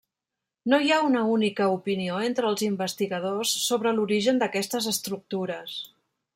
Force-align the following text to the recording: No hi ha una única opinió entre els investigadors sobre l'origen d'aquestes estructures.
No 0.71 0.77
hi 0.85 0.87
ha 0.93 1.01
una 1.09 1.21
única 1.33 1.67
opinió 1.73 2.23
entre 2.29 2.49
els 2.53 2.65
investigadors 2.69 3.53
sobre 3.67 3.95
l'origen 3.99 4.43
d'aquestes 4.45 4.93
estructures. 4.97 5.81